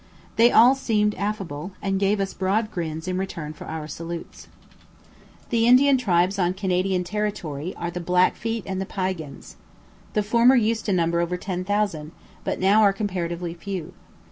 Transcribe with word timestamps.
They 0.35 0.51
all 0.51 0.73
seemed 0.73 1.13
affable, 1.13 1.73
and 1.79 1.99
gave 1.99 2.19
us 2.19 2.33
broad 2.33 2.71
grins 2.71 3.07
in 3.07 3.19
return 3.19 3.53
for 3.53 3.65
our 3.65 3.87
salutes. 3.87 4.47
The 5.51 5.67
Indian 5.67 5.95
tribes 5.95 6.39
on 6.39 6.55
Canadian 6.55 7.03
territory 7.03 7.75
are 7.77 7.91
the 7.91 7.99
Blackfeet 7.99 8.63
and 8.65 8.83
Piegans. 8.89 9.57
The 10.13 10.23
former 10.23 10.55
used 10.55 10.85
to 10.85 10.91
number 10.91 11.21
over 11.21 11.37
ten 11.37 11.63
thousand, 11.63 12.13
but 12.43 12.59
now 12.59 12.81
are 12.81 12.93
comparatively 12.93 13.53
few. 13.53 13.93